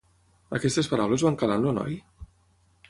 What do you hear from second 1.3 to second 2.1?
calar en el noi?